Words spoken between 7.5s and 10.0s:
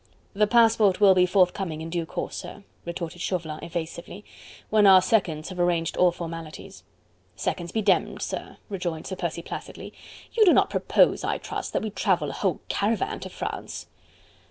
be demmed, sir," rejoined Sir Percy placidly,